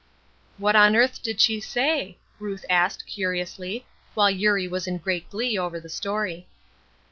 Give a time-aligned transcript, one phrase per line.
[0.57, 3.85] '""What on earth did she say?" Ruth asked, curiously,
[4.15, 6.47] while Eurie was in great glee over the story.